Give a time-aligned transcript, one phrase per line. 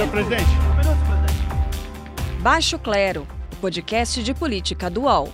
[0.00, 0.44] Senhor presidente.
[0.44, 2.40] Um minuto, presidente.
[2.40, 3.28] Baixo Clero,
[3.60, 5.28] podcast de política do UOL.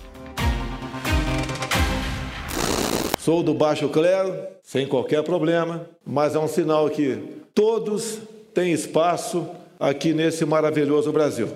[3.17, 7.15] Sou do Baixo Clero, sem qualquer problema, mas é um sinal que
[7.55, 8.19] todos
[8.53, 9.47] têm espaço
[9.79, 11.47] aqui nesse maravilhoso Brasil.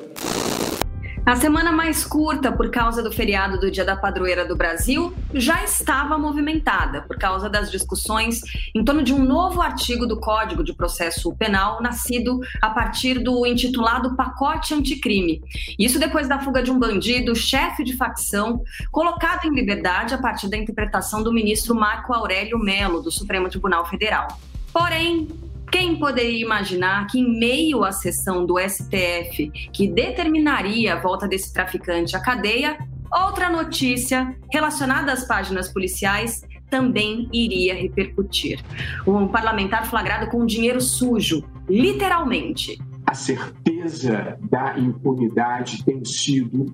[1.32, 5.63] A semana mais curta por causa do feriado do Dia da Padroeira do Brasil já
[5.63, 8.41] estava movimentada por causa das discussões
[8.76, 13.45] em torno de um novo artigo do Código de Processo Penal nascido a partir do
[13.45, 15.41] intitulado Pacote Anticrime.
[15.80, 20.49] Isso depois da fuga de um bandido, chefe de facção, colocado em liberdade a partir
[20.49, 24.38] da interpretação do ministro Marco Aurélio Melo, do Supremo Tribunal Federal.
[24.73, 25.29] Porém,
[25.71, 31.53] quem poderia imaginar que, em meio à sessão do STF que determinaria a volta desse
[31.53, 32.77] traficante à cadeia,
[33.12, 38.63] outra notícia relacionada às páginas policiais também iria repercutir.
[39.07, 42.77] Um parlamentar flagrado com dinheiro sujo, literalmente.
[43.05, 46.74] A certeza da impunidade tem sido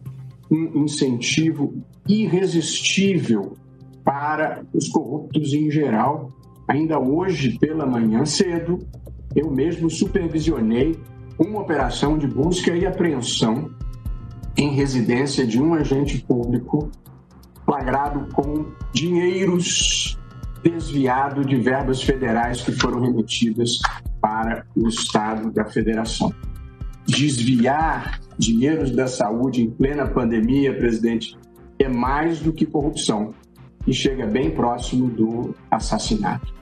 [0.49, 3.57] um incentivo irresistível
[4.03, 6.31] para os corruptos em geral
[6.67, 8.79] Ainda hoje, pela manhã cedo,
[9.35, 10.99] eu mesmo supervisionei
[11.39, 13.69] uma operação de busca e apreensão
[14.57, 16.91] em residência de um agente público
[17.63, 20.17] flagrado com dinheiros
[20.63, 23.79] desviado de verbas federais que foram remetidas
[24.19, 26.33] para o Estado da Federação.
[27.05, 31.37] Desviar dinheiros da saúde em plena pandemia, presidente,
[31.79, 33.33] é mais do que corrupção
[33.85, 36.56] e chega bem próximo do assassinato.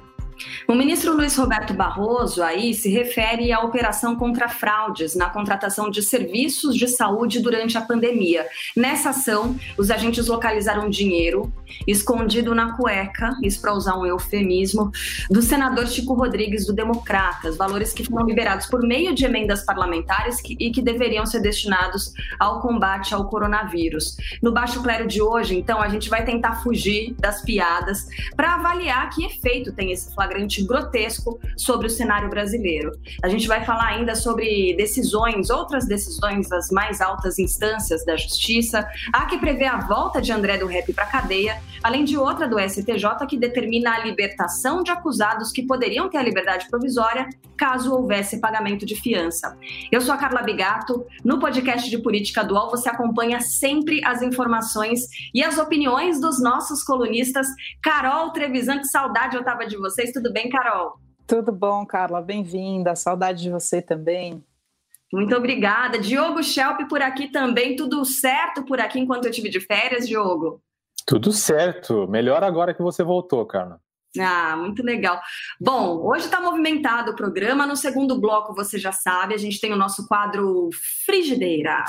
[0.68, 6.02] O ministro Luiz Roberto Barroso aí se refere à operação contra fraudes na contratação de
[6.02, 8.46] serviços de saúde durante a pandemia.
[8.76, 11.52] Nessa ação, os agentes localizaram dinheiro
[11.88, 14.92] escondido na cueca, isso para usar um eufemismo,
[15.30, 20.42] do senador Chico Rodrigues do Democratas, valores que foram liberados por meio de emendas parlamentares
[20.42, 24.16] que, e que deveriam ser destinados ao combate ao coronavírus.
[24.42, 29.10] No Baixo Clero de hoje, então, a gente vai tentar fugir das piadas para avaliar
[29.10, 32.92] que efeito tem esse flagrante flagrante grotesco sobre o cenário brasileiro.
[33.24, 38.88] A gente vai falar ainda sobre decisões, outras decisões das mais altas instâncias da justiça.
[39.14, 42.48] Há que prever a volta de André do Rep para a cadeia, além de outra
[42.48, 47.94] do STJ que determina a libertação de acusados que poderiam ter a liberdade provisória caso
[47.94, 49.58] houvesse pagamento de fiança.
[49.92, 51.06] Eu sou a Carla Bigato.
[51.24, 56.84] No podcast de Política Dual você acompanha sempre as informações e as opiniões dos nossos
[56.84, 57.48] colunistas.
[57.82, 60.12] Carol Trevisan, que saudade eu tava de vocês.
[60.16, 60.94] Tudo bem, Carol?
[61.28, 62.22] Tudo bom, Carla.
[62.22, 62.96] Bem-vinda.
[62.96, 64.42] Saudade de você também.
[65.12, 66.00] Muito obrigada.
[66.00, 67.76] Diogo Schelp por aqui também.
[67.76, 70.62] Tudo certo por aqui enquanto eu tive de férias, Diogo?
[71.06, 72.08] Tudo certo.
[72.08, 73.82] Melhor agora que você voltou, Carla.
[74.18, 75.20] Ah, muito legal.
[75.60, 77.68] Bom, hoje está movimentado o programa.
[77.68, 80.70] No segundo bloco, você já sabe, a gente tem o nosso quadro
[81.06, 81.84] Frigideira.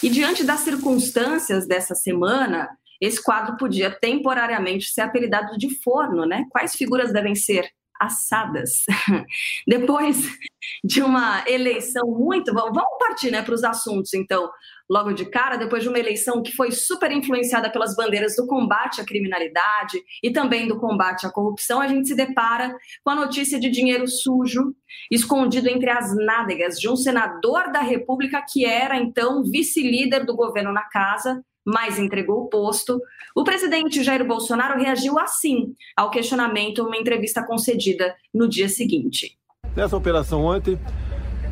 [0.00, 2.68] E diante das circunstâncias dessa semana,
[3.00, 6.44] esse quadro podia temporariamente ser apelidado de forno, né?
[6.50, 7.70] Quais figuras devem ser
[8.00, 8.84] assadas?
[9.66, 10.38] Depois
[10.82, 12.52] de uma eleição muito.
[12.52, 14.50] Vamos partir né, para os assuntos, então,
[14.88, 19.00] logo de cara, depois de uma eleição que foi super influenciada pelas bandeiras do combate
[19.00, 23.58] à criminalidade e também do combate à corrupção, a gente se depara com a notícia
[23.58, 24.74] de dinheiro sujo
[25.10, 30.72] escondido entre as nádegas de um senador da República que era então vice-líder do governo
[30.72, 32.98] na casa mas entregou o posto.
[33.36, 39.36] O presidente Jair Bolsonaro reagiu assim ao questionamento em uma entrevista concedida no dia seguinte.
[39.76, 40.78] Nessa operação ontem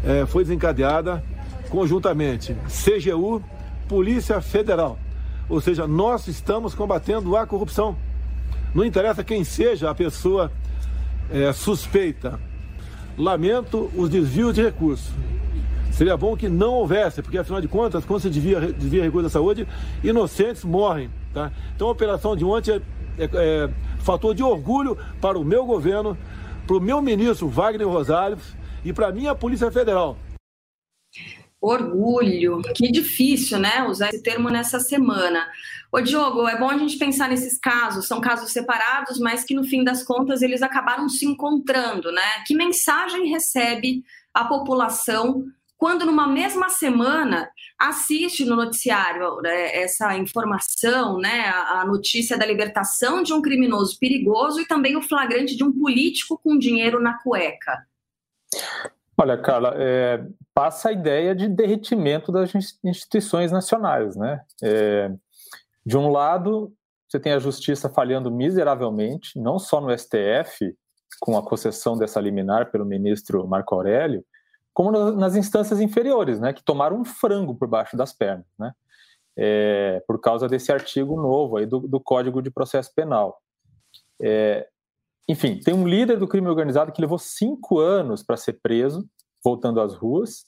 [0.02, 1.22] é, foi desencadeada
[1.68, 3.44] conjuntamente CGU,
[3.86, 4.98] Polícia Federal.
[5.50, 7.94] Ou seja, nós estamos combatendo a corrupção.
[8.74, 10.50] Não interessa quem seja a pessoa
[11.30, 12.40] é, suspeita.
[13.18, 15.12] Lamento os desvios de recursos.
[15.96, 19.30] Seria bom que não houvesse, porque afinal de contas, quando se desvia, desvia recurso da
[19.30, 19.66] saúde,
[20.04, 21.10] inocentes morrem.
[21.32, 21.50] Tá?
[21.74, 26.14] Então a operação de ontem é, é, é fator de orgulho para o meu governo,
[26.66, 28.36] para o meu ministro Wagner Rosário
[28.84, 30.18] e para a minha Polícia Federal.
[31.58, 33.82] Orgulho, que difícil, né?
[33.88, 35.48] Usar esse termo nessa semana.
[35.90, 39.64] Ô, Diogo, é bom a gente pensar nesses casos, são casos separados, mas que no
[39.64, 42.44] fim das contas eles acabaram se encontrando, né?
[42.46, 44.04] Que mensagem recebe
[44.34, 52.38] a população quando numa mesma semana assiste no noticiário né, essa informação, né, a, notícia
[52.38, 57.00] da libertação de um criminoso perigoso e também o flagrante de um político com dinheiro
[57.00, 57.86] na cueca.
[59.18, 60.24] Olha, Carla, é,
[60.54, 62.52] passa a ideia de derretimento das
[62.84, 64.40] instituições nacionais, né?
[64.62, 65.10] É,
[65.84, 66.72] de um lado,
[67.08, 70.74] você tem a justiça falhando miseravelmente, não só no STF,
[71.20, 74.24] com a concessão dessa liminar pelo ministro Marco Aurélio,
[74.76, 78.72] como nas instâncias inferiores, né, que tomaram um frango por baixo das pernas, né,
[79.34, 83.40] é, por causa desse artigo novo aí do, do Código de Processo Penal.
[84.22, 84.68] É,
[85.26, 89.08] enfim, tem um líder do crime organizado que levou cinco anos para ser preso,
[89.42, 90.44] voltando às ruas,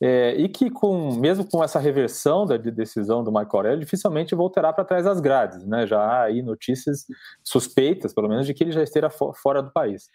[0.00, 4.72] é, e que, com, mesmo com essa reversão da decisão do Michael Aurélio, dificilmente voltará
[4.72, 5.66] para trás das grades.
[5.66, 5.84] Né?
[5.84, 7.06] Já há aí notícias
[7.42, 10.08] suspeitas, pelo menos, de que ele já esteja fora do país.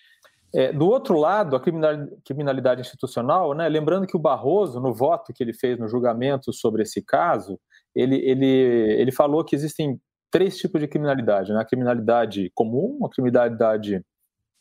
[0.55, 5.43] É, do outro lado, a criminalidade institucional, né, lembrando que o Barroso, no voto que
[5.43, 7.59] ele fez no julgamento sobre esse caso,
[7.95, 11.59] ele, ele, ele falou que existem três tipos de criminalidade: né?
[11.59, 14.03] a criminalidade comum, a criminalidade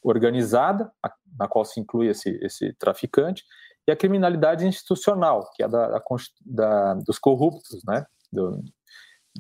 [0.02, 0.90] organizada,
[1.38, 3.44] na qual se inclui esse, esse traficante,
[3.86, 6.00] e a criminalidade institucional, que é da,
[6.46, 8.04] da dos corruptos, né?
[8.32, 8.62] Do,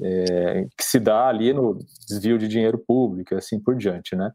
[0.00, 1.78] é, que se dá ali no
[2.08, 4.32] desvio de dinheiro público, assim por diante, né?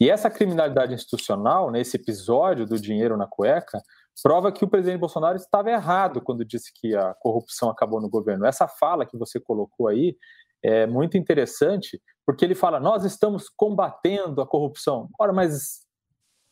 [0.00, 3.80] E essa criminalidade institucional, nesse episódio do dinheiro na cueca,
[4.22, 8.46] prova que o presidente Bolsonaro estava errado quando disse que a corrupção acabou no governo.
[8.46, 10.16] Essa fala que você colocou aí
[10.62, 15.08] é muito interessante, porque ele fala: nós estamos combatendo a corrupção.
[15.18, 15.80] Ora, mas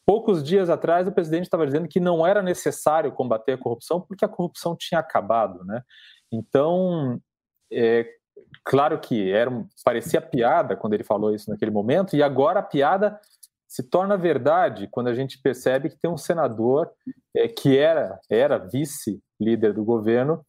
[0.04, 4.24] poucos dias atrás o presidente estava dizendo que não era necessário combater a corrupção porque
[4.24, 5.82] a corrupção tinha acabado, né?
[6.32, 7.20] Então,
[7.72, 8.06] é,
[8.64, 9.50] claro que era
[9.84, 13.18] parecia piada quando ele falou isso naquele momento, e agora a piada
[13.70, 16.90] se torna verdade quando a gente percebe que tem um senador
[17.34, 20.44] é, que era, era vice-líder do governo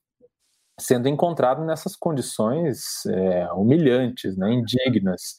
[0.79, 5.37] sendo encontrado nessas condições é, humilhantes, né, indignas.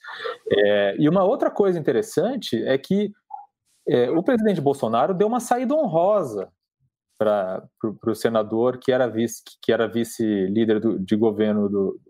[0.48, 3.10] É, e uma outra coisa interessante é que
[4.16, 6.48] o presidente Bolsonaro deu uma saída honrosa
[7.18, 7.68] para
[8.06, 12.00] o senador que era vice que era vice líder de governo do,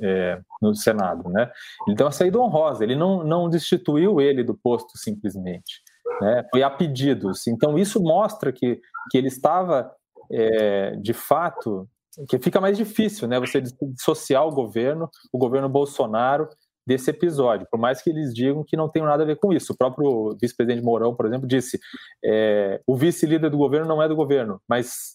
[0.00, 1.50] é, no Senado, né?
[1.88, 5.82] Então a saída honrosa, ele não, não destituiu ele do posto simplesmente,
[6.20, 6.44] né?
[6.50, 7.46] Foi a pedidos.
[7.46, 9.90] Então isso mostra que, que ele estava
[10.30, 11.88] é, de fato
[12.28, 13.38] que fica mais difícil, né?
[13.38, 16.48] Você dissociar o governo, o governo Bolsonaro
[16.86, 19.72] desse episódio, por mais que eles digam que não tem nada a ver com isso.
[19.72, 21.78] O próprio vice-presidente Mourão, por exemplo, disse:
[22.24, 25.14] é, o vice-líder do governo não é do governo, mas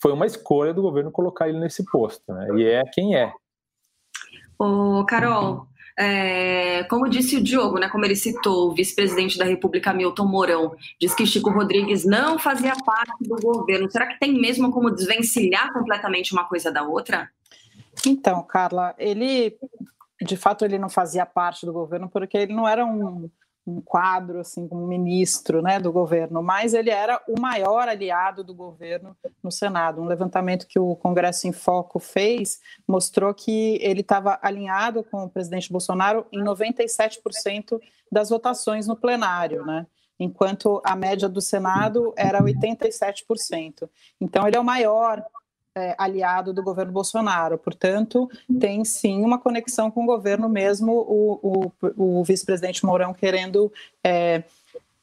[0.00, 2.48] foi uma escolha do governo colocar ele nesse posto, né?
[2.56, 3.32] E é quem é.
[4.58, 5.66] Ô, Carol,
[5.98, 10.74] é, como disse o Diogo, né, como ele citou, o vice-presidente da República, Milton Mourão,
[11.00, 13.90] diz que Chico Rodrigues não fazia parte do governo.
[13.90, 17.30] Será que tem mesmo como desvencilhar completamente uma coisa da outra?
[18.06, 19.56] Então, Carla, ele,
[20.20, 23.30] de fato, ele não fazia parte do governo porque ele não era um
[23.66, 28.54] um quadro assim como ministro né, do governo, mas ele era o maior aliado do
[28.54, 30.00] governo no Senado.
[30.00, 35.30] Um levantamento que o Congresso em Foco fez mostrou que ele estava alinhado com o
[35.30, 37.80] presidente Bolsonaro em 97%
[38.10, 39.86] das votações no plenário, né?
[40.18, 43.88] enquanto a média do Senado era 87%.
[44.20, 45.22] Então ele é o maior
[45.76, 47.58] é, aliado do governo Bolsonaro.
[47.58, 53.70] Portanto, tem sim uma conexão com o governo, mesmo o, o, o vice-presidente Mourão querendo
[54.02, 54.42] é,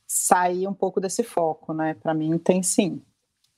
[0.07, 1.95] sair um pouco desse foco, né?
[2.01, 2.99] Para mim, tem sim.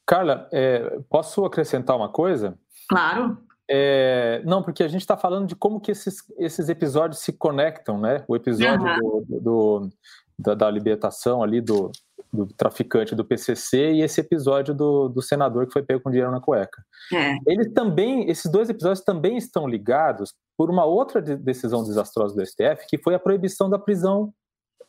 [0.05, 2.57] Carla, é, posso acrescentar uma coisa?
[2.89, 3.37] Claro.
[3.67, 7.97] É, não, porque a gente está falando de como que esses, esses episódios se conectam,
[7.97, 8.23] né?
[8.27, 9.25] O episódio uhum.
[9.27, 9.89] do, do,
[10.37, 11.91] da, da libertação ali do,
[12.31, 16.31] do traficante do PCC e esse episódio do, do senador que foi pego com dinheiro
[16.31, 16.83] na cueca.
[17.13, 17.37] É.
[17.47, 22.87] Ele também, esses dois episódios também estão ligados por uma outra decisão desastrosa do STF,
[22.87, 24.33] que foi a proibição da prisão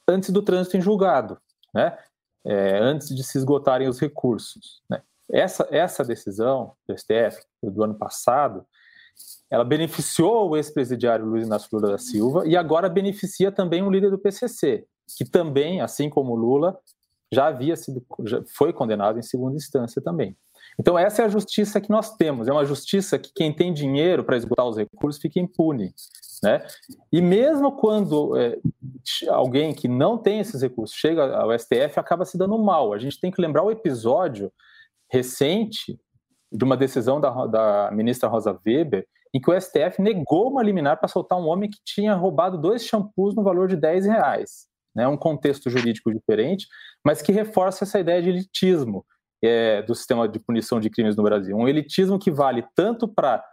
[0.09, 1.39] antes do trânsito em julgado,
[1.75, 1.97] né?
[2.45, 4.81] É, antes de se esgotarem os recursos.
[4.89, 5.03] Né?
[5.29, 8.65] Essa, essa decisão do STF, do ano passado,
[9.51, 14.11] ela beneficiou o ex-presidiário Luiz Inácio Lula da Silva e agora beneficia também o líder
[14.11, 16.79] do PCC, que também, assim como Lula,
[17.33, 20.37] já havia sido, já foi condenado em segunda instância também.
[20.79, 24.25] Então essa é a justiça que nós temos, é uma justiça que quem tem dinheiro
[24.25, 25.95] para esgotar os recursos fica impune,
[26.43, 26.67] né?
[27.13, 28.59] E mesmo quando é,
[29.29, 32.93] alguém que não tem esses recursos chega ao STF, acaba se dando mal.
[32.93, 34.53] A gente tem que lembrar o episódio
[35.11, 35.99] recente
[36.53, 40.99] de uma decisão da, da ministra Rosa Weber, em que o STF negou uma liminar
[40.99, 44.67] para soltar um homem que tinha roubado dois shampoos no valor de 10 reais
[44.97, 46.67] né, um contexto jurídico diferente,
[47.05, 49.05] mas que reforça essa ideia de elitismo
[49.45, 51.55] é, do sistema de punição de crimes no Brasil.
[51.55, 53.45] Um elitismo que vale tanto para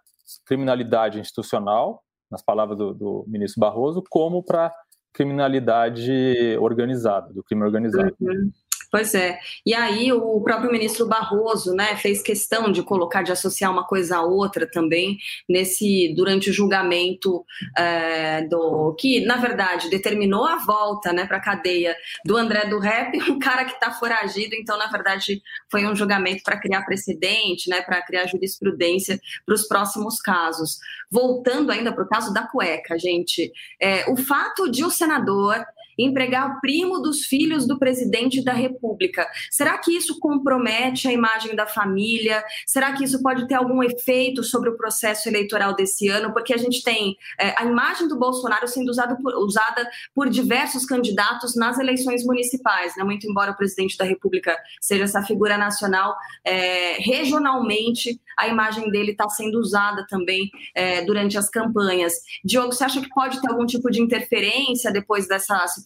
[0.45, 4.71] criminalidade institucional, nas palavras do, do ministro Barroso, como para
[5.13, 8.15] criminalidade organizada, do crime organizado.
[8.19, 8.49] Uhum.
[8.93, 9.39] Pois é.
[9.65, 14.17] E aí o próprio ministro Barroso, né, fez questão de colocar, de associar uma coisa
[14.17, 15.17] a outra também
[15.49, 17.43] nesse durante o julgamento
[17.75, 23.17] é, do que, na verdade, determinou a volta, né, para cadeia do André do Rep,
[23.31, 24.53] um cara que está foragido.
[24.53, 29.67] Então, na verdade, foi um julgamento para criar precedente, né, para criar jurisprudência para os
[29.67, 30.77] próximos casos.
[31.09, 35.65] Voltando ainda para o caso da cueca, gente, é, o fato de o senador
[35.97, 39.27] empregar primo dos filhos do presidente da República.
[39.51, 42.43] Será que isso compromete a imagem da família?
[42.65, 46.33] Será que isso pode ter algum efeito sobre o processo eleitoral desse ano?
[46.33, 50.85] Porque a gente tem é, a imagem do Bolsonaro sendo usado por, usada por diversos
[50.85, 53.03] candidatos nas eleições municipais, né?
[53.03, 59.11] muito embora o presidente da República seja essa figura nacional, é, regionalmente a imagem dele
[59.11, 62.13] está sendo usada também é, durante as campanhas.
[62.43, 65.82] Diogo, você acha que pode ter algum tipo de interferência depois dessa situação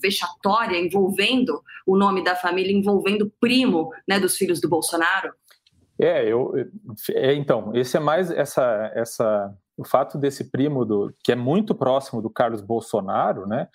[0.00, 5.32] vexatória envolvendo o nome da família, envolvendo o primo né, dos filhos do Bolsonaro?
[5.98, 6.52] É, eu,
[7.10, 11.74] é, então, esse é mais essa, essa, o fato desse primo do, que é muito
[11.74, 13.68] próximo do Carlos Bolsonaro, né?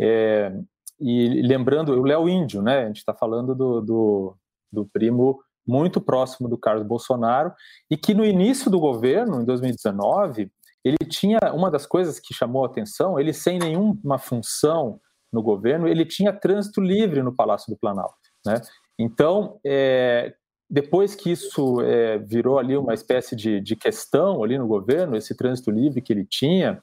[0.00, 0.52] É,
[1.00, 2.84] e lembrando, o Léo Índio, né?
[2.84, 4.36] A gente está falando do, do,
[4.70, 7.52] do primo muito próximo do Carlos Bolsonaro
[7.90, 10.50] e que no início do governo, em 2019,
[10.84, 15.00] ele tinha uma das coisas que chamou a atenção, ele sem nenhuma função
[15.32, 18.60] no governo, ele tinha trânsito livre no Palácio do Planalto, né?
[18.98, 20.34] Então, é,
[20.68, 25.36] depois que isso é, virou ali uma espécie de, de, questão ali no governo, esse
[25.36, 26.82] trânsito livre que ele tinha,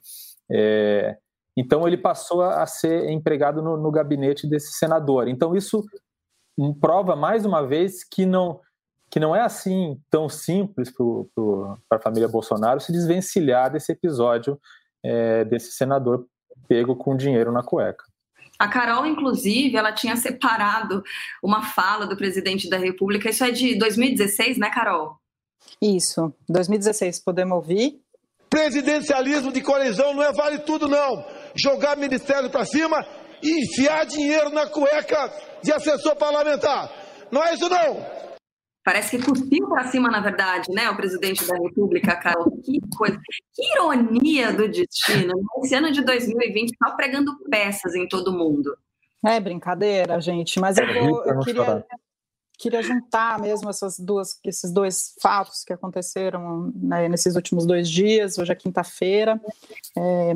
[0.50, 1.16] é,
[1.56, 5.28] então ele passou a ser empregado no, no, gabinete desse senador.
[5.28, 5.84] Então isso
[6.80, 8.60] prova mais uma vez que não
[9.10, 10.92] que não é assim tão simples
[11.88, 14.58] para a família Bolsonaro se desvencilhar desse episódio
[15.04, 16.26] é, desse senador
[16.68, 18.04] pego com dinheiro na cueca.
[18.58, 21.02] A Carol, inclusive, ela tinha separado
[21.42, 23.30] uma fala do presidente da República.
[23.30, 25.16] Isso é de 2016, né, Carol?
[25.80, 27.24] Isso, 2016.
[27.24, 27.98] Podemos ouvir?
[28.50, 31.24] Presidencialismo de colisão não é vale tudo, não.
[31.54, 33.04] Jogar ministério para cima
[33.42, 36.90] e enfiar dinheiro na cueca de assessor parlamentar.
[37.30, 38.19] Não é isso, não.
[38.82, 40.88] Parece que cuspiu para cima, na verdade, né?
[40.88, 42.50] O presidente da República, Carol.
[42.62, 43.20] Que coisa,
[43.54, 45.34] que ironia do destino.
[45.62, 48.74] Esse ano de 2020 está pregando peças em todo mundo.
[49.24, 50.58] É brincadeira, gente.
[50.58, 51.86] Mas eu, vou, eu queria,
[52.58, 58.38] queria juntar mesmo essas duas, esses dois fatos que aconteceram né, nesses últimos dois dias.
[58.38, 59.38] Hoje é quinta-feira,
[59.96, 60.32] é,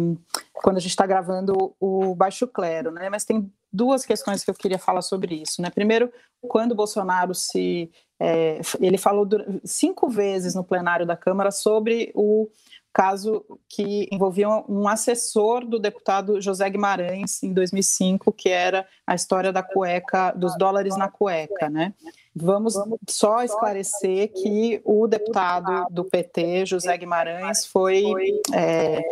[0.52, 3.08] quando a gente está gravando o Baixo Clero, né?
[3.08, 5.60] Mas tem duas questões que eu queria falar sobre isso.
[5.60, 5.68] Né?
[5.68, 7.90] Primeiro, quando o Bolsonaro se.
[8.20, 9.28] É, ele falou
[9.64, 12.48] cinco vezes no plenário da Câmara sobre o
[12.92, 19.52] caso que envolvia um assessor do deputado José Guimarães em 2005, que era a história
[19.52, 21.92] da cueca, dos dólares na cueca, né?
[22.34, 22.74] Vamos
[23.10, 28.04] só esclarecer que o deputado do PT, José Guimarães, foi
[28.52, 29.02] é,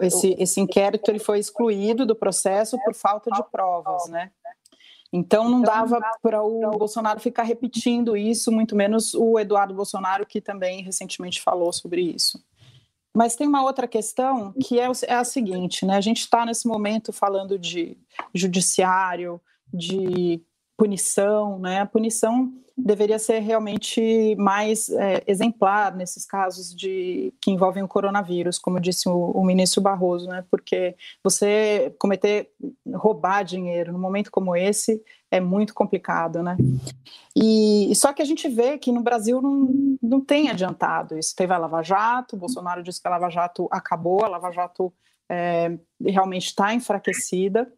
[0.00, 4.30] esse, esse inquérito ele foi excluído do processo por falta de provas, né?
[5.12, 10.40] Então não dava para o Bolsonaro ficar repetindo isso, muito menos o Eduardo Bolsonaro, que
[10.40, 12.42] também recentemente falou sobre isso.
[13.14, 15.96] Mas tem uma outra questão que é, é a seguinte, né?
[15.96, 17.96] A gente está nesse momento falando de
[18.34, 19.40] judiciário,
[19.72, 20.42] de
[20.78, 21.80] punição, né?
[21.80, 28.56] A punição deveria ser realmente mais é, exemplar nesses casos de que envolvem o coronavírus,
[28.56, 30.44] como disse o, o, ministro Barroso, né?
[30.48, 32.52] Porque você cometer
[32.94, 36.56] roubar dinheiro num momento como esse é muito complicado, né?
[37.34, 41.34] E só que a gente vê que no Brasil não, não tem adiantado isso.
[41.34, 44.94] Teve a Lava Jato, Bolsonaro disse que a Lava Jato acabou, a Lava Jato
[45.28, 47.70] é, realmente está enfraquecida.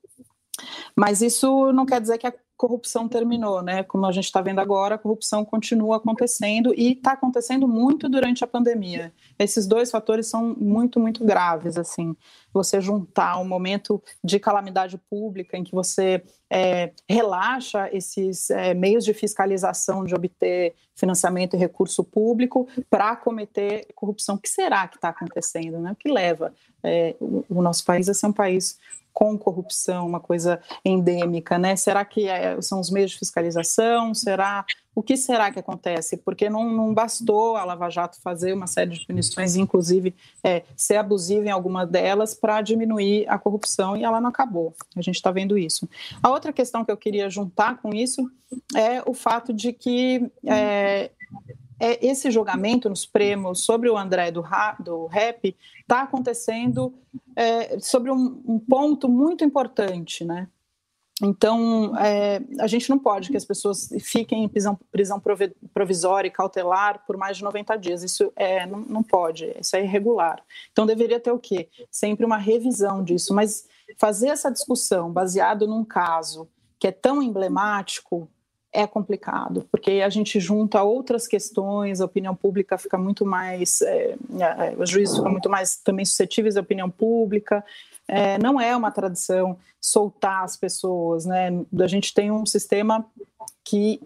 [0.94, 3.82] Mas isso não quer dizer que a corrupção terminou, né?
[3.82, 8.44] Como a gente está vendo agora, a corrupção continua acontecendo e está acontecendo muito durante
[8.44, 9.14] a pandemia.
[9.38, 12.14] Esses dois fatores são muito, muito graves, assim.
[12.52, 19.06] Você juntar um momento de calamidade pública em que você é, relaxa esses é, meios
[19.06, 24.34] de fiscalização de obter financiamento e recurso público para cometer corrupção.
[24.34, 25.78] O que será que está acontecendo?
[25.78, 25.92] Né?
[25.92, 26.52] O que leva
[26.82, 28.78] é, o, nosso país a ser um país
[29.12, 31.76] com corrupção, uma coisa endêmica, né?
[31.76, 34.14] Será que é, são os meios de fiscalização?
[34.14, 36.16] Será o que será que acontece?
[36.16, 40.96] Porque não, não bastou a Lava Jato fazer uma série de punições, inclusive é, ser
[40.96, 44.74] abusiva em alguma delas para diminuir a corrupção e ela não acabou.
[44.96, 45.88] A gente está vendo isso.
[46.22, 48.30] A outra questão que eu queria juntar com isso
[48.74, 51.10] é o fato de que é,
[51.80, 54.44] é, esse julgamento nos prêmios sobre o André do,
[54.80, 56.92] do rap está acontecendo
[57.34, 60.46] é, sobre um, um, ponto muito importante, né?
[61.22, 65.22] Então, é, a gente não pode que as pessoas fiquem em prisão, prisão
[65.72, 68.02] provisória e cautelar por mais de 90 dias.
[68.02, 70.42] Isso é, não, não pode, isso é irregular.
[70.72, 71.68] Então, deveria ter o quê?
[71.90, 73.34] Sempre uma revisão disso.
[73.34, 73.66] Mas
[73.98, 78.26] fazer essa discussão baseado num caso que é tão emblemático
[78.72, 84.14] é complicado, porque a gente junta outras questões, a opinião pública fica muito mais, é,
[84.38, 87.64] é, os juízes ficam muito mais também suscetíveis à opinião pública,
[88.06, 91.50] é, não é uma tradição soltar as pessoas, né?
[91.78, 93.06] A gente tem um sistema
[93.64, 94.00] que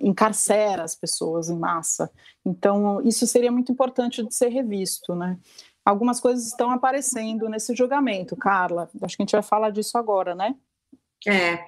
[0.00, 2.10] encarcera as pessoas em massa.
[2.44, 5.38] Então, isso seria muito importante de ser revisto, né?
[5.84, 8.88] Algumas coisas estão aparecendo nesse julgamento, Carla.
[9.02, 10.54] Acho que a gente vai falar disso agora, né?
[11.28, 11.64] É,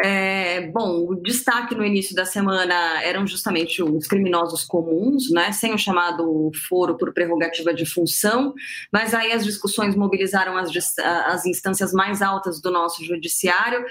[0.00, 5.74] é, bom, o destaque no início da semana eram justamente os criminosos comuns, né, sem
[5.74, 8.54] o chamado foro por prerrogativa de função,
[8.92, 13.84] mas aí as discussões mobilizaram as, as instâncias mais altas do nosso judiciário.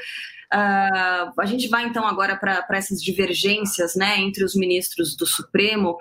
[0.53, 5.97] Uh, a gente vai então agora para essas divergências né, entre os ministros do Supremo.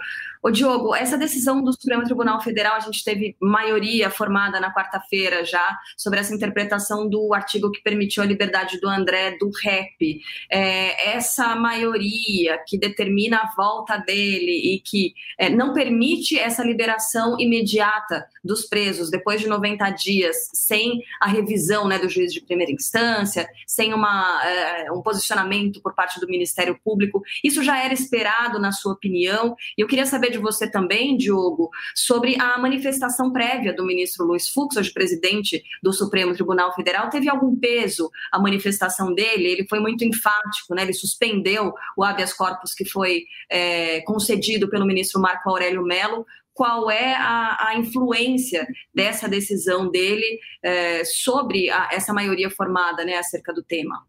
[0.47, 5.45] Ô Diogo, essa decisão do Supremo Tribunal Federal, a gente teve maioria formada na quarta-feira
[5.45, 10.21] já sobre essa interpretação do artigo que permitiu a liberdade do André do rap.
[10.49, 17.37] É, essa maioria que determina a volta dele e que é, não permite essa liberação
[17.41, 22.71] imediata dos presos depois de 90 dias, sem a revisão né, do juiz de primeira
[22.71, 27.21] instância, sem uma, é, um posicionamento por parte do Ministério Público.
[27.43, 29.57] Isso já era esperado, na sua opinião?
[29.77, 34.49] E eu queria saber de você também, Diogo, sobre a manifestação prévia do ministro Luiz
[34.49, 37.11] Fux, hoje presidente do Supremo Tribunal Federal.
[37.11, 39.49] Teve algum peso a manifestação dele?
[39.49, 40.83] Ele foi muito enfático, né?
[40.83, 46.91] ele suspendeu o habeas corpus que foi é, concedido pelo ministro Marco Aurélio Mello qual
[46.91, 53.53] é a, a, influência dessa decisão dele é, sobre a, essa maioria formada né, acerca
[53.53, 54.03] do tema?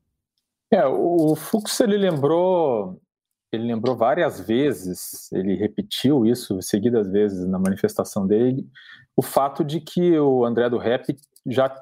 [0.72, 3.02] É, o Fux ele lembrou
[3.58, 8.66] ele lembrou várias vezes, ele repetiu isso seguidas vezes na manifestação dele,
[9.16, 11.74] o fato de que o André do Rap já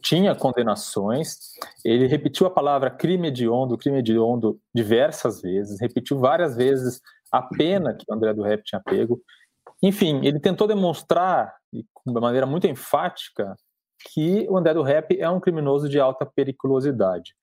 [0.00, 1.36] tinha condenações,
[1.84, 7.00] ele repetiu a palavra crime hediondo, crime hediondo diversas vezes, repetiu várias vezes
[7.32, 9.20] a pena que o André do Rap tinha pego.
[9.82, 13.56] Enfim, ele tentou demonstrar, de maneira muito enfática,
[14.12, 17.34] que o André do Rap é um criminoso de alta periculosidade.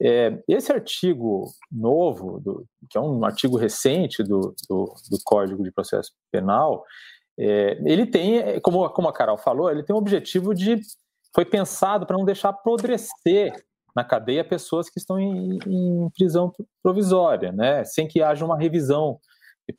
[0.00, 5.72] É, esse artigo novo, do, que é um artigo recente do, do, do Código de
[5.72, 6.84] Processo Penal,
[7.38, 10.80] é, ele tem, como, como a Carol falou, ele tem o objetivo de.
[11.34, 13.52] Foi pensado para não deixar apodrecer
[13.94, 19.18] na cadeia pessoas que estão em, em prisão provisória, né, sem que haja uma revisão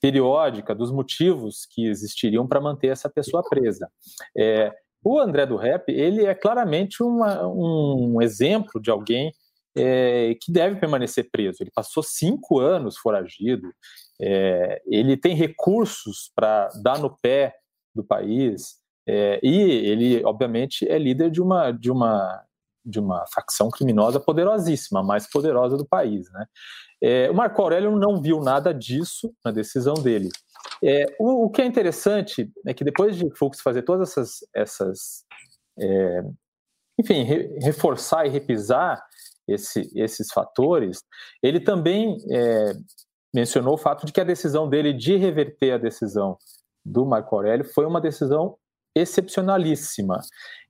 [0.01, 3.89] periódica dos motivos que existiriam para manter essa pessoa presa.
[4.37, 4.71] É,
[5.03, 9.31] o André do Rep, ele é claramente uma, um exemplo de alguém
[9.77, 11.57] é, que deve permanecer preso.
[11.61, 13.71] Ele passou cinco anos foragido,
[14.21, 17.55] é, ele tem recursos para dar no pé
[17.95, 19.55] do país, é, e
[19.87, 22.43] ele, obviamente, é líder de uma, de uma,
[22.85, 26.29] de uma facção criminosa poderosíssima, a mais poderosa do país.
[26.31, 26.45] Né?
[27.01, 30.29] É, o Marco Aurélio não viu nada disso na decisão dele.
[30.83, 35.25] É, o, o, que é interessante é que depois de Fux fazer todas essas, essas
[35.79, 36.23] é,
[36.99, 39.01] enfim, re, reforçar e repisar
[39.51, 41.03] esse, esses fatores,
[41.41, 42.73] ele também é,
[43.33, 46.37] mencionou o fato de que a decisão dele de reverter a decisão
[46.83, 48.55] do Marco Aurélio foi uma decisão
[48.95, 50.19] excepcionalíssima.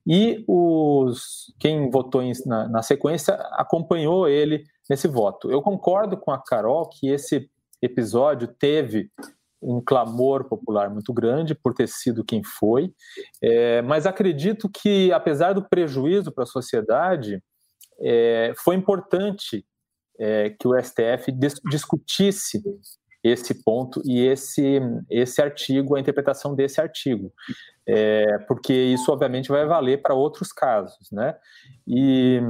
[0.06, 5.50] E os, quem votou em, na, na sequência acompanhou ele nesse voto.
[5.50, 7.50] Eu concordo com a Carol que esse
[7.82, 9.10] episódio teve
[9.62, 12.94] um clamor popular muito grande por ter sido quem foi,
[13.42, 17.42] é, mas acredito que, apesar do prejuízo para a sociedade,
[18.00, 19.64] é, foi importante
[20.18, 22.62] é, que o STF dis discutisse
[23.22, 27.32] esse ponto e esse, esse artigo, a interpretação desse artigo,
[27.86, 31.36] é, porque isso obviamente vai valer para outros casos, né?
[31.86, 32.40] E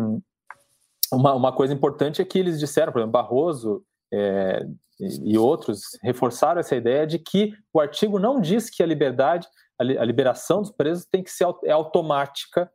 [1.13, 4.65] uma, uma coisa importante é que eles disseram, por exemplo, Barroso é,
[5.01, 10.05] e outros reforçaram essa ideia de que o artigo não diz que a liberdade, a
[10.05, 12.71] liberação dos presos tem que ser é automática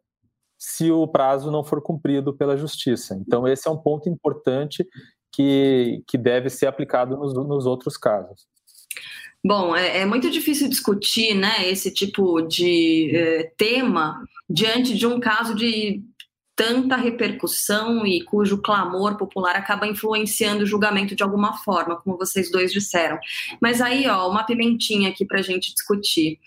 [0.67, 3.15] se o prazo não for cumprido pela justiça.
[3.21, 4.83] Então, esse é um ponto importante
[5.31, 8.47] que, que deve ser aplicado nos, nos outros casos.
[9.45, 15.19] Bom, é, é, muito difícil discutir né, esse tipo de é, tema diante de um
[15.19, 16.01] caso de
[16.55, 22.49] tanta repercussão e cujo clamor popular acaba influenciando o julgamento de alguma forma, como vocês
[22.49, 23.19] dois disseram.
[23.61, 26.39] Mas aí, ó, uma pimentinha aqui para a gente discutir.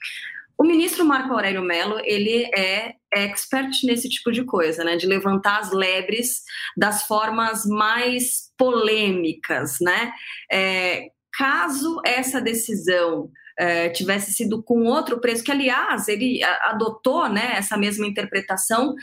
[0.58, 4.96] O ministro Marco Aurélio Mello, ele é expert nesse tipo de coisa, né?
[4.96, 6.42] De levantar as lebres
[6.76, 10.12] das formas mais polêmicas, né?
[10.50, 17.54] É, caso essa decisão é, tivesse sido com outro preso, que aliás ele adotou né,
[17.56, 18.94] essa mesma interpretação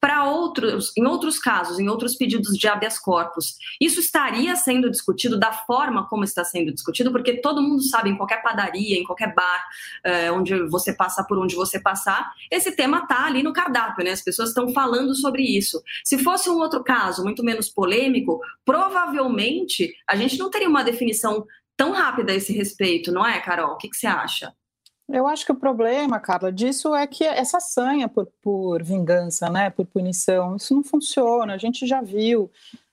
[0.00, 3.56] para outros, em outros casos, em outros pedidos de habeas corpus.
[3.80, 8.16] Isso estaria sendo discutido da forma como está sendo discutido, porque todo mundo sabe, em
[8.16, 9.64] qualquer padaria, em qualquer bar,
[10.04, 14.12] é, onde você passa por onde você passar, esse tema está ali no cardápio, né?
[14.12, 15.82] As pessoas estão falando sobre isso.
[16.04, 21.44] Se fosse um outro caso, muito menos polêmico, provavelmente a gente não teria uma definição
[21.76, 23.72] tão rápida a esse respeito, não é, Carol?
[23.72, 24.52] O que, que você acha?
[25.08, 29.70] Eu acho que o problema, Carla, disso é que essa sanha por, por vingança, né,
[29.70, 32.50] por punição, isso não funciona, a gente já viu.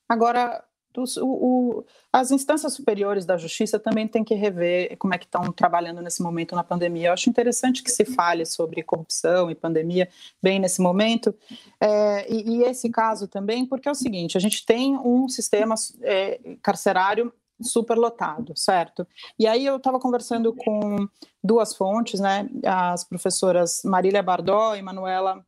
[0.07, 0.63] Agora,
[0.97, 5.25] os, o, o, as instâncias superiores da justiça também têm que rever como é que
[5.25, 7.09] estão trabalhando nesse momento na pandemia.
[7.09, 10.07] Eu acho interessante que se fale sobre corrupção e pandemia
[10.41, 11.35] bem nesse momento,
[11.81, 15.75] é, e, e, esse caso também, porque é o seguinte: a gente tem um sistema
[16.01, 19.07] é, carcerário superlotado, certo?
[19.37, 21.07] E aí eu estava conversando com
[21.43, 22.49] duas fontes, né?
[22.65, 25.43] As professoras Marília Bardó e Manuela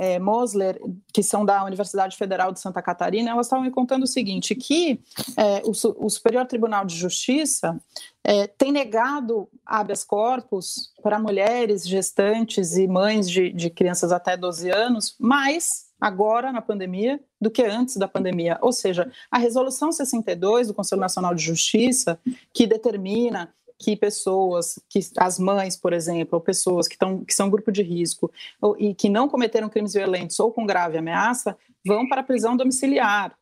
[0.00, 0.80] é, Mosler,
[1.12, 4.98] que são da Universidade Federal de Santa Catarina, elas estavam me contando o seguinte, que
[5.36, 5.72] é, o,
[6.06, 7.78] o, Superior Tribunal de Justiça
[8.24, 14.70] é, tem negado habeas corpus para mulheres gestantes e mães de, de crianças até 12
[14.70, 18.58] anos, mas agora na pandemia do que antes da pandemia.
[18.62, 22.18] Ou seja, a resolução 62 do Conselho Nacional de Justiça,
[22.52, 27.48] que determina que pessoas, que as mães, por exemplo, ou pessoas que, estão, que são
[27.48, 32.06] grupo de risco ou, e que não cometeram crimes violentos ou com grave ameaça, vão
[32.06, 33.34] para a prisão domiciliar,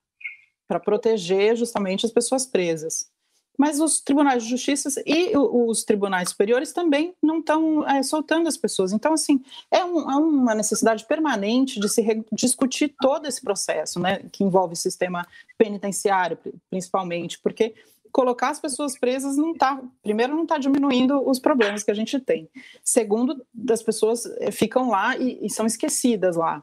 [0.68, 3.10] para proteger justamente as pessoas presas
[3.58, 8.56] mas os tribunais de justiça e os tribunais superiores também não estão é, soltando as
[8.56, 8.92] pessoas.
[8.92, 14.20] Então, assim, é, um, é uma necessidade permanente de se discutir todo esse processo, né,
[14.30, 15.26] que envolve o sistema
[15.58, 16.38] penitenciário,
[16.70, 17.74] principalmente, porque
[18.12, 22.18] colocar as pessoas presas não está, primeiro, não está diminuindo os problemas que a gente
[22.20, 22.48] tem.
[22.82, 26.62] Segundo, as pessoas é, ficam lá e, e são esquecidas lá.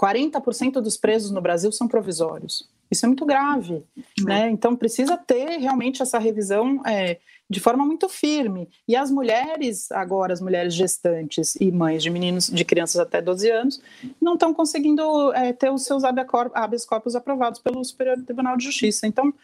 [0.00, 2.68] 40% dos presos no Brasil são provisórios.
[2.90, 4.24] Isso é muito grave, uhum.
[4.24, 4.50] né?
[4.50, 8.68] Então precisa ter realmente essa revisão é, de forma muito firme.
[8.86, 13.50] E as mulheres, agora as mulheres gestantes e mães de meninos, de crianças até 12
[13.50, 13.82] anos,
[14.20, 19.06] não estão conseguindo é, ter os seus habeas corpus aprovados pelo Superior Tribunal de Justiça.
[19.06, 19.34] Então, o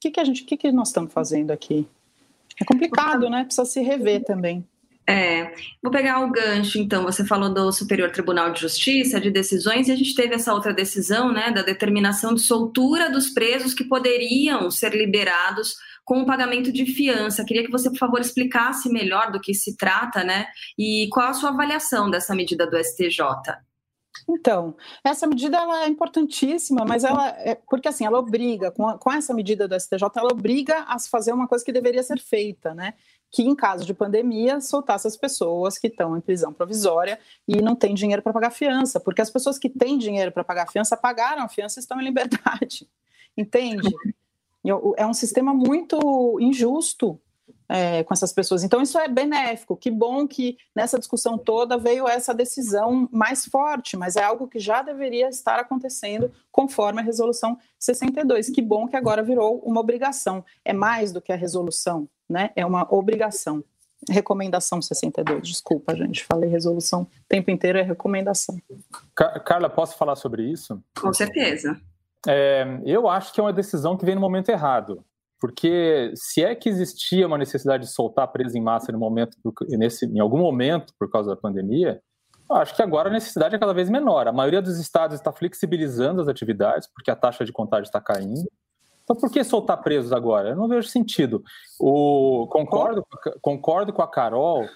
[0.00, 1.86] que, que a gente, o que, que nós estamos fazendo aqui?
[2.60, 3.44] É complicado, né?
[3.44, 4.64] Precisa se rever também.
[5.08, 7.02] É, vou pegar o gancho, então.
[7.02, 10.72] Você falou do Superior Tribunal de Justiça, de decisões, e a gente teve essa outra
[10.72, 16.72] decisão, né, da determinação de soltura dos presos que poderiam ser liberados com o pagamento
[16.72, 17.44] de fiança.
[17.44, 20.46] Queria que você, por favor, explicasse melhor do que se trata, né,
[20.78, 23.24] e qual a sua avaliação dessa medida do STJ.
[24.28, 28.98] Então, essa medida ela é importantíssima, mas ela é porque assim ela obriga com, a,
[28.98, 32.74] com essa medida do STJ ela obriga a fazer uma coisa que deveria ser feita,
[32.74, 32.94] né?
[33.32, 37.18] Que, em caso de pandemia, soltasse as pessoas que estão em prisão provisória
[37.48, 40.70] e não têm dinheiro para pagar fiança, porque as pessoas que têm dinheiro para pagar
[40.70, 42.86] fiança pagaram a fiança e estão em liberdade.
[43.34, 43.88] Entende?
[44.96, 47.18] É um sistema muito injusto
[47.68, 48.62] é, com essas pessoas.
[48.62, 49.74] Então, isso é benéfico.
[49.74, 54.58] Que bom que nessa discussão toda veio essa decisão mais forte, mas é algo que
[54.58, 58.50] já deveria estar acontecendo conforme a resolução 62.
[58.50, 60.44] Que bom que agora virou uma obrigação.
[60.62, 62.50] É mais do que a resolução, né?
[62.56, 63.62] É uma obrigação.
[64.10, 68.56] Recomendação 62, desculpa, gente, falei resolução o tempo inteiro, é recomendação.
[69.44, 70.82] Carla, posso falar sobre isso?
[71.00, 71.80] Com certeza.
[72.26, 75.04] É, eu acho que é uma decisão que vem no momento errado.
[75.42, 79.36] Porque se é que existia uma necessidade de soltar preso em massa no momento,
[79.70, 82.00] nesse, em algum momento por causa da pandemia,
[82.48, 84.28] eu acho que agora a necessidade é cada vez menor.
[84.28, 88.48] A maioria dos estados está flexibilizando as atividades, porque a taxa de contágio está caindo.
[89.02, 90.50] Então, por que soltar presos agora?
[90.50, 91.42] Eu não vejo sentido.
[91.78, 93.06] O, concordo,
[93.40, 94.66] concordo com a Carol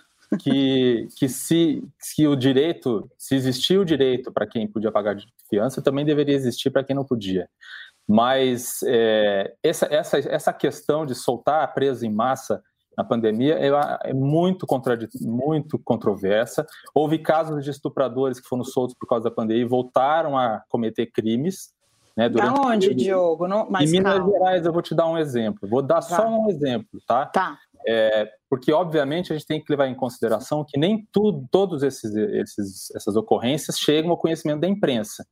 [0.41, 5.17] que, que se, se o direito, se existia o direito para quem podia pagar
[5.49, 7.49] fiança, também deveria existir para quem não podia.
[8.09, 12.63] Mas é, essa, essa, essa questão de soltar preso em massa
[12.97, 13.69] na pandemia é,
[14.11, 14.67] é muito,
[15.21, 16.67] muito controversa.
[16.95, 21.07] Houve casos de estupradores que foram soltos por causa da pandemia e voltaram a cometer
[21.07, 21.75] crimes.
[22.17, 23.47] Né, da onde, Diogo?
[23.47, 24.33] Não, em Minas calma.
[24.33, 25.69] Gerais, eu vou te dar um exemplo.
[25.69, 26.17] Vou dar tá.
[26.17, 27.27] só um exemplo, tá?
[27.27, 27.59] Tá.
[27.87, 32.15] É, porque, obviamente, a gente tem que levar em consideração que nem tudo, todos esses,
[32.17, 35.25] esses, essas ocorrências chegam ao conhecimento da imprensa.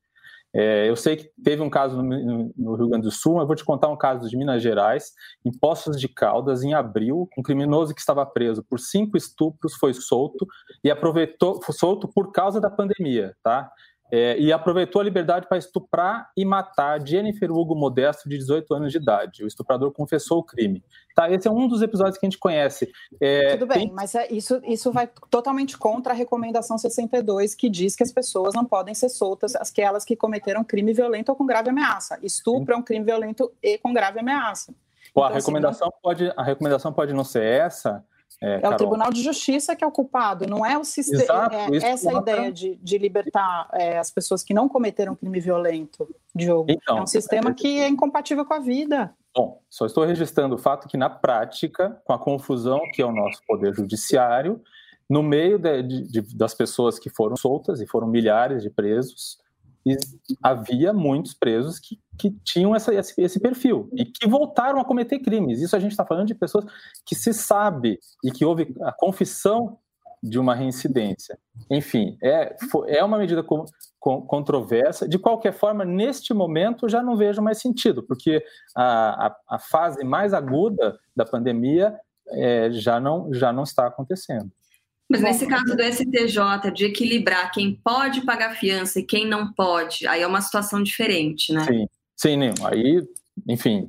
[0.56, 3.46] É, eu sei que teve um caso no, no, Rio Grande do Sul, mas eu
[3.48, 5.10] vou te contar um caso de Minas Gerais,
[5.44, 9.92] em Poços de Caldas, em abril, um criminoso que estava preso por cinco estupros foi
[9.92, 10.46] solto
[10.84, 13.68] e aproveitou, foi solto por causa da pandemia, tá?
[14.10, 18.92] É, e aproveitou a liberdade para estuprar e matar Jennifer Hugo Modesto, de 18 anos
[18.92, 19.42] de idade.
[19.42, 20.84] O estuprador confessou o crime.
[21.14, 22.92] Tá, esse é um dos episódios que a gente conhece.
[23.20, 23.92] É, Tudo bem, tem...
[23.92, 28.54] mas é, isso, isso vai totalmente contra a recomendação 62, que diz que as pessoas
[28.54, 32.18] não podem ser soltas, aquelas que cometeram crime violento ou com grave ameaça.
[32.22, 34.74] Estupro é um crime violento e com grave ameaça.
[35.14, 36.00] Pô, então, a, recomendação assim, não...
[36.02, 38.04] pode, a recomendação pode não ser essa,
[38.42, 41.22] é, é o Tribunal de Justiça que é o culpado, não é o sistema.
[41.22, 46.08] Exato, é, essa ideia de, de libertar é, as pessoas que não cometeram crime violento,
[46.34, 46.70] Diogo.
[46.70, 49.14] Então, é um sistema é, que é incompatível com a vida.
[49.34, 53.12] Bom, só estou registrando o fato que, na prática, com a confusão que é o
[53.12, 54.62] nosso Poder Judiciário,
[55.08, 59.38] no meio de, de, das pessoas que foram soltas, e foram milhares de presos,
[60.42, 65.18] havia muitos presos que, que tinham essa, esse, esse, perfil e que voltaram a cometer
[65.18, 65.60] crimes.
[65.60, 66.64] Isso a gente está falando de pessoas
[67.04, 69.78] que se sabe e que houve a confissão
[70.22, 71.38] de uma reincidência.
[71.70, 73.66] Enfim, é, é uma medida com,
[74.00, 75.06] com, controversa.
[75.06, 78.42] De qualquer forma, neste momento já não vejo mais sentido, porque
[78.74, 81.94] a, a, a fase mais aguda da pandemia
[82.30, 84.50] é, já, não, já não está acontecendo.
[85.14, 90.06] Mas nesse caso do STJ, de equilibrar quem pode pagar fiança e quem não pode,
[90.06, 91.64] aí é uma situação diferente, né?
[91.64, 93.00] Sim, sim, Aí,
[93.48, 93.88] enfim,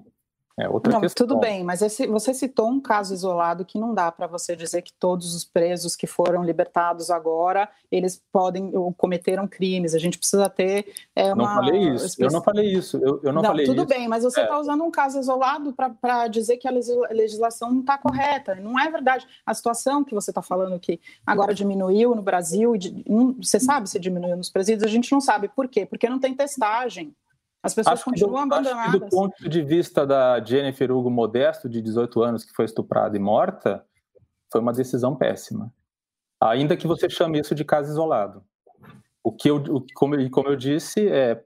[0.58, 1.28] é outra não, questão.
[1.28, 4.82] Tudo bem, mas esse, você citou um caso isolado que não dá para você dizer
[4.84, 9.94] que todos os presos que foram libertados agora eles podem ou cometeram crimes.
[9.94, 11.36] A gente precisa ter é, uma.
[11.36, 12.24] Não falei isso.
[12.24, 12.98] Eu não falei isso.
[12.98, 13.88] Eu, eu não, não, falei tudo isso.
[13.88, 14.60] bem, mas você está é.
[14.60, 18.56] usando um caso isolado para dizer que a legislação não está correta.
[18.56, 19.28] Não é verdade.
[19.46, 22.74] A situação que você está falando que agora diminuiu no Brasil,
[23.38, 24.84] você sabe se diminuiu nos presídios?
[24.84, 25.86] A gente não sabe por quê?
[25.86, 27.14] Porque não tem testagem.
[27.66, 29.00] As pessoas acho continuam do, abandonadas.
[29.00, 33.20] do ponto de vista da Jennifer Hugo Modesto, de 18 anos, que foi estuprada e
[33.20, 33.84] morta,
[34.52, 35.74] foi uma decisão péssima.
[36.40, 38.44] Ainda que você chame isso de caso isolado.
[39.24, 41.44] O que eu, o, como, como eu disse, é,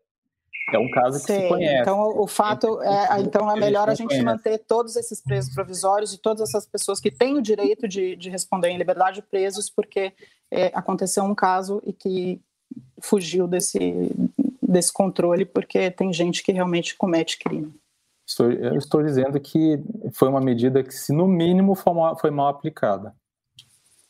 [0.73, 1.81] é um caso que Sim, se conhece.
[1.81, 6.17] Então, o fato é, então é melhor a gente manter todos esses presos provisórios e
[6.17, 10.13] todas essas pessoas que têm o direito de, de responder em liberdade presos, porque
[10.51, 12.41] é, aconteceu um caso e que
[13.01, 13.79] fugiu desse,
[14.69, 17.73] desse controle, porque tem gente que realmente comete crime.
[18.27, 19.79] Estou, eu estou dizendo que
[20.13, 23.15] foi uma medida que, se no mínimo, foi mal, foi mal aplicada.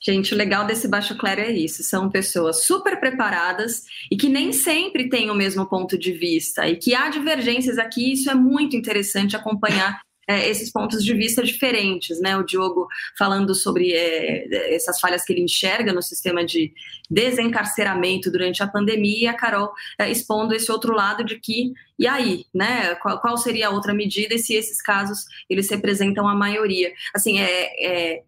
[0.01, 4.51] Gente, o legal desse Baixo Clero é isso: são pessoas super preparadas e que nem
[4.51, 8.13] sempre têm o mesmo ponto de vista, e que há divergências aqui.
[8.13, 12.37] Isso é muito interessante acompanhar é, esses pontos de vista diferentes, né?
[12.37, 12.87] O Diogo
[13.17, 16.71] falando sobre é, essas falhas que ele enxerga no sistema de
[17.09, 22.07] desencarceramento durante a pandemia, e a Carol é, expondo esse outro lado de que e
[22.07, 22.93] aí, né?
[22.95, 26.93] Qual, qual, seria a outra medida e se esses casos eles representam a maioria?
[27.13, 28.23] Assim, é, é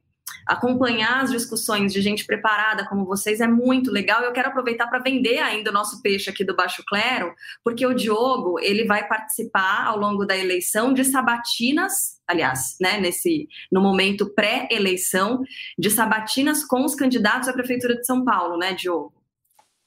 [0.46, 4.22] acompanhar as discussões de gente preparada como vocês é muito legal.
[4.22, 7.94] Eu quero aproveitar para vender ainda o nosso peixe aqui do Baixo Clero, porque o
[7.94, 14.34] Diogo ele vai participar ao longo da eleição de sabatinas, aliás, né, nesse no momento
[14.34, 15.42] pré-eleição
[15.78, 19.14] de sabatinas com os candidatos à prefeitura de São Paulo, né, Diogo?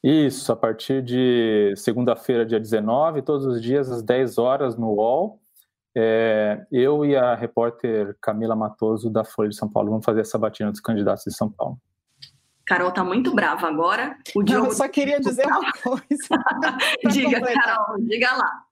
[0.07, 5.41] Isso, a partir de segunda-feira, dia 19, todos os dias às 10 horas no UOL.
[5.97, 10.39] É, eu e a repórter Camila Matoso, da Folha de São Paulo, vamos fazer essa
[10.39, 11.79] batina dos candidatos de São Paulo.
[12.67, 14.17] Carol tá muito brava agora.
[14.35, 14.65] O Diogo...
[14.65, 16.03] Não, eu só queria dizer uma coisa.
[17.13, 18.63] diga, Carol, diga lá.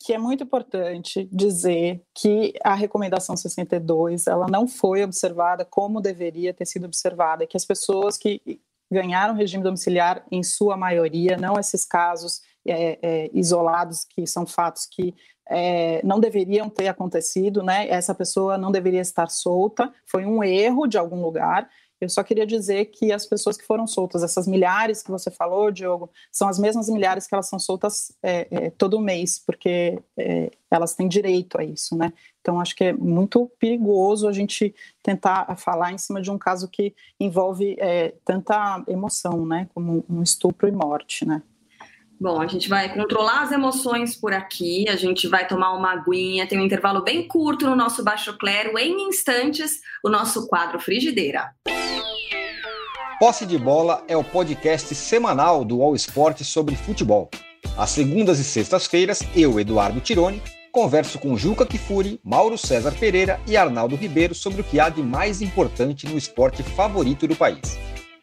[0.00, 6.54] Que é muito importante dizer que a recomendação 62 ela não foi observada como deveria
[6.54, 11.84] ter sido observada, que as pessoas que ganharam regime domiciliar, em sua maioria, não esses
[11.84, 15.14] casos é, é, isolados, que são fatos que
[15.48, 17.88] é, não deveriam ter acontecido, né?
[17.88, 21.68] Essa pessoa não deveria estar solta, foi um erro de algum lugar.
[22.00, 25.70] Eu só queria dizer que as pessoas que foram soltas, essas milhares que você falou,
[25.70, 30.50] Diogo, são as mesmas milhares que elas são soltas é, é, todo mês, porque é,
[30.70, 32.12] elas têm direito a isso, né?
[32.40, 36.68] Então acho que é muito perigoso a gente tentar falar em cima de um caso
[36.68, 39.68] que envolve é, tanta emoção, né?
[39.74, 41.42] Como um estupro e morte, né?
[42.20, 46.48] Bom, a gente vai controlar as emoções por aqui, a gente vai tomar uma aguinha,
[46.48, 51.54] tem um intervalo bem curto no nosso Baixo Clero, em instantes, o nosso quadro Frigideira.
[53.20, 57.30] Posse de Bola é o podcast semanal do All Sport sobre futebol.
[57.76, 63.56] Às segundas e sextas-feiras, eu, Eduardo Tironi, converso com Juca Kifuri, Mauro César Pereira e
[63.56, 67.78] Arnaldo Ribeiro sobre o que há de mais importante no esporte favorito do país.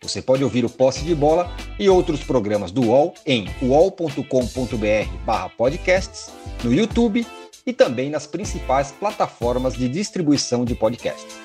[0.07, 6.29] Você pode ouvir o Posse de Bola e outros programas do UOL em uol.com.br/podcasts,
[6.63, 7.25] no YouTube
[7.65, 11.44] e também nas principais plataformas de distribuição de podcasts.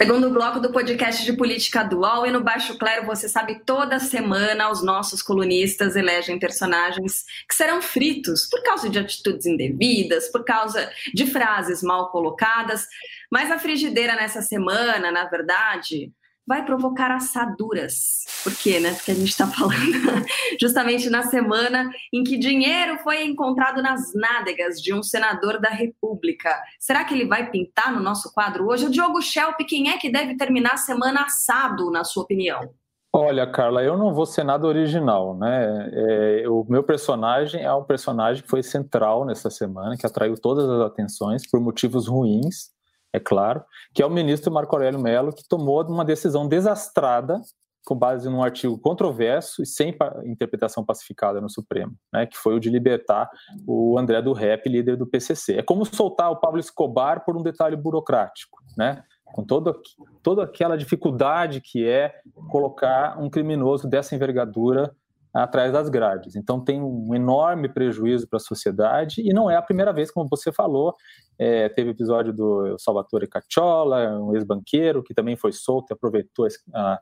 [0.00, 4.70] Segundo bloco do podcast de política dual e no Baixo Clero, você sabe, toda semana
[4.70, 10.90] os nossos colunistas elegem personagens que serão fritos por causa de atitudes indevidas, por causa
[11.12, 12.88] de frases mal colocadas.
[13.30, 16.10] Mas a frigideira nessa semana, na verdade,
[16.46, 18.24] vai provocar assaduras.
[18.42, 18.94] Por quê, né?
[18.94, 19.76] Porque a gente está falando
[20.60, 26.54] justamente na semana em que dinheiro foi encontrado nas nádegas de um senador da República.
[26.78, 28.86] Será que ele vai pintar no nosso quadro hoje?
[28.86, 32.70] O Diogo Schelp, quem é que deve terminar a semana assado, na sua opinião?
[33.12, 35.90] Olha, Carla, eu não vou ser nada original, né?
[35.92, 40.68] É, o meu personagem é um personagem que foi central nessa semana, que atraiu todas
[40.68, 42.70] as atenções por motivos ruins,
[43.12, 47.40] é claro, que é o ministro Marco Aurélio Mello, que tomou uma decisão desastrada
[47.84, 52.60] com base num artigo controverso e sem interpretação pacificada no Supremo, né, que foi o
[52.60, 53.28] de libertar
[53.66, 55.56] o André do Rep, líder do PCC.
[55.56, 59.74] É como soltar o Pablo Escobar por um detalhe burocrático, né, com toda,
[60.22, 62.14] toda aquela dificuldade que é
[62.50, 64.94] colocar um criminoso dessa envergadura
[65.32, 66.36] atrás das grades.
[66.36, 70.28] Então tem um enorme prejuízo para a sociedade e não é a primeira vez, como
[70.28, 70.94] você falou,
[71.38, 77.00] é, teve episódio do Salvatore Cacciola, um ex-banqueiro que também foi solto e aproveitou a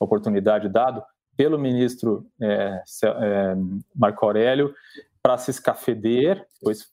[0.00, 1.02] oportunidade dado
[1.36, 3.54] pelo ministro é, é,
[3.94, 4.74] Marco Aurélio
[5.22, 6.88] para se escafeder, pois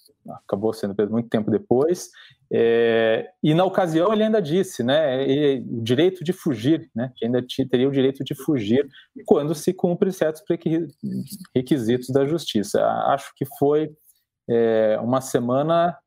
[0.46, 2.10] acabou sendo preso muito tempo depois,
[2.52, 5.26] é, e na ocasião ele ainda disse, né,
[5.68, 8.88] o direito de fugir, né, que ainda teria o direito de fugir
[9.26, 10.44] quando se cumpre certos
[11.54, 12.86] requisitos da justiça.
[13.08, 13.92] Acho que foi
[14.48, 15.98] é, uma semana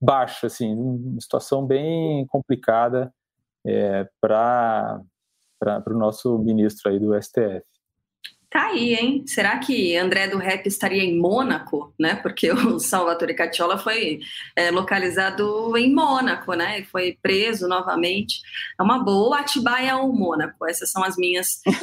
[0.00, 3.12] baixa, assim, uma situação bem complicada
[3.66, 5.02] é, para
[5.86, 7.64] o nosso ministro aí do STF.
[8.52, 9.24] Tá aí, hein?
[9.26, 12.16] Será que André do Rap estaria em Mônaco, né?
[12.16, 14.20] Porque o Salvatore Cacciola foi
[14.54, 16.80] é, localizado em Mônaco, né?
[16.80, 18.42] E foi preso novamente.
[18.78, 19.40] É uma boa.
[19.40, 20.66] Atibaia ou Mônaco?
[20.66, 21.62] Essas são as minhas.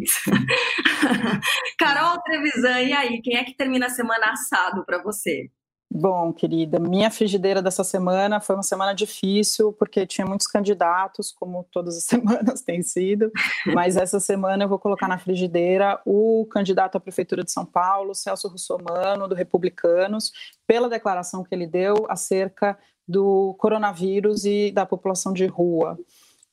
[1.78, 3.20] Carol Trevisan, e aí?
[3.20, 5.50] Quem é que termina a semana assado para você?
[5.92, 11.66] Bom, querida, minha frigideira dessa semana foi uma semana difícil, porque tinha muitos candidatos, como
[11.72, 13.32] todas as semanas tem sido,
[13.74, 18.14] mas essa semana eu vou colocar na frigideira o candidato à Prefeitura de São Paulo,
[18.14, 20.30] Celso Russomano, do Republicanos,
[20.64, 25.98] pela declaração que ele deu acerca do coronavírus e da população de rua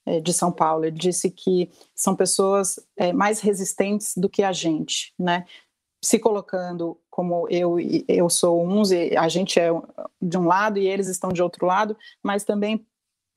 [0.03, 0.85] é, de São Paulo.
[0.85, 5.45] Ele disse que são pessoas é, mais resistentes do que a gente, né?
[6.01, 9.69] Se colocando como eu eu sou uns e a gente é
[10.21, 12.85] de um lado e eles estão de outro lado, mas também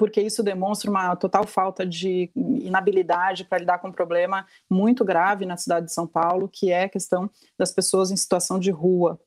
[0.00, 5.44] porque isso demonstra uma total falta de inabilidade para lidar com um problema muito grave
[5.44, 9.20] na cidade de São Paulo, que é a questão das pessoas em situação de rua,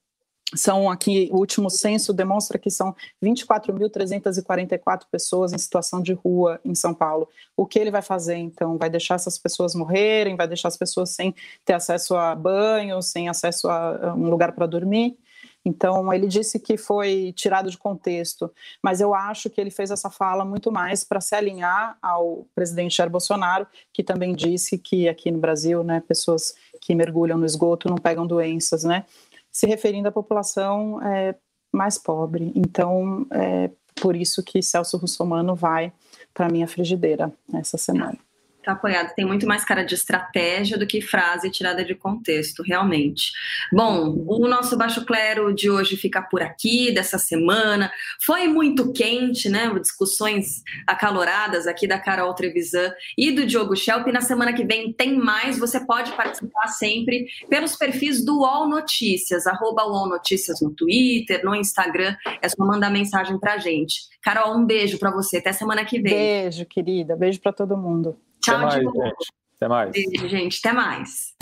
[0.55, 6.75] são aqui, o último censo demonstra que são 24.344 pessoas em situação de rua em
[6.75, 7.27] São Paulo.
[7.55, 8.77] O que ele vai fazer então?
[8.77, 10.35] Vai deixar essas pessoas morrerem?
[10.35, 11.33] Vai deixar as pessoas sem
[11.65, 15.17] ter acesso a banho, sem acesso a um lugar para dormir?
[15.65, 20.09] Então, ele disse que foi tirado de contexto, mas eu acho que ele fez essa
[20.09, 25.31] fala muito mais para se alinhar ao presidente Jair Bolsonaro, que também disse que aqui
[25.31, 29.05] no Brasil, né, pessoas que mergulham no esgoto não pegam doenças, né?
[29.53, 31.35] Se referindo à população é,
[31.71, 32.51] mais pobre.
[32.55, 33.69] Então, é
[34.01, 35.93] por isso que Celso Russomano vai
[36.33, 38.17] para minha frigideira essa semana.
[38.63, 39.13] Tá apoiado.
[39.13, 43.31] Tem muito mais cara de estratégia do que frase tirada de contexto, realmente.
[43.73, 47.91] Bom, o nosso Baixo Clero de hoje fica por aqui, dessa semana.
[48.25, 49.69] Foi muito quente, né?
[49.79, 54.07] Discussões acaloradas aqui da Carol Trevisan e do Diogo Schelp.
[54.07, 55.59] Na semana que vem tem mais.
[55.59, 61.53] Você pode participar sempre pelos perfis do UOL Notícias, arroba UOL Notícias no Twitter, no
[61.53, 62.15] Instagram.
[62.41, 64.03] É só mandar mensagem pra gente.
[64.21, 65.37] Carol, um beijo para você.
[65.37, 66.13] Até semana que vem.
[66.13, 67.13] Beijo, querida.
[67.15, 68.17] Beijo para todo mundo.
[68.43, 69.33] Tchau, Até mais, gente.
[69.55, 69.91] Até mais.
[69.91, 70.59] Beijo, gente.
[70.59, 71.33] Até mais.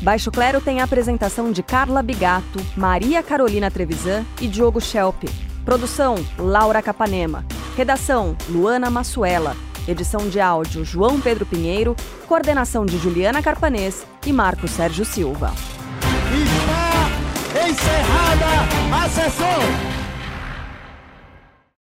[0.00, 5.24] Baixo Clero tem a apresentação de Carla Bigato, Maria Carolina Trevisan e Diogo Schelp.
[5.64, 7.44] Produção: Laura Capanema.
[7.76, 9.54] Redação: Luana Massuela.
[9.86, 11.94] Edição de áudio: João Pedro Pinheiro.
[12.26, 15.52] Coordenação de Juliana Carpanês e Marco Sérgio Silva.
[17.52, 18.46] Está encerrada
[18.90, 20.01] a